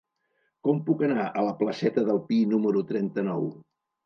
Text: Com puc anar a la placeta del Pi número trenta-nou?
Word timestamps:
Com 0.67 0.79
puc 0.87 1.03
anar 1.07 1.25
a 1.25 1.43
la 1.49 1.51
placeta 1.59 2.05
del 2.09 2.23
Pi 2.31 2.41
número 2.55 2.83
trenta-nou? 2.95 3.47